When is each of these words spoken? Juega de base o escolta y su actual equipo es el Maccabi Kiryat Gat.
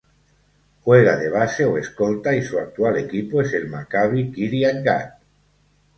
Juega 0.83 1.13
de 1.19 1.29
base 1.29 1.63
o 1.63 1.77
escolta 1.77 2.35
y 2.35 2.41
su 2.41 2.57
actual 2.57 2.97
equipo 2.97 3.43
es 3.43 3.53
el 3.53 3.67
Maccabi 3.69 4.31
Kiryat 4.31 4.83
Gat. 4.83 5.21